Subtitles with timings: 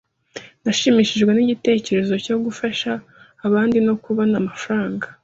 [0.63, 2.91] Nashimishijwe nigitekerezo cyo gufasha
[3.47, 5.07] abandi no kubona amafaranga.